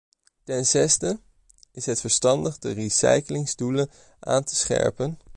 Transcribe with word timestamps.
Ten 0.43 0.65
zesde, 0.65 1.19
is 1.71 1.85
het 1.85 1.99
verstandig 2.01 2.57
de 2.59 2.71
recyclingdoelen 2.71 3.89
aan 4.19 4.43
te 4.43 4.55
scherpen? 4.55 5.19